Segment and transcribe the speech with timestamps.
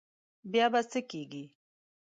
[0.51, 1.43] بیا به څه کېږي.